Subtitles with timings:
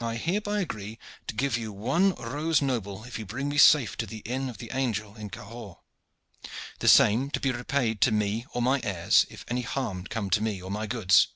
[0.00, 4.06] I hereby agree to give you one rose noble if you bring me safe to
[4.06, 5.76] the inn of the 'Angel' in Cahors,
[6.78, 10.40] the same to be repaid to me or my heirs if any harm come to
[10.42, 11.26] me or my goods."